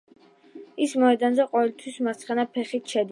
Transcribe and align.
ის 0.85 0.95
მოედანზე 1.03 1.45
ყოველთვის 1.51 2.03
მარცხენა 2.09 2.47
ფეხით 2.57 2.93
შედის. 2.95 3.09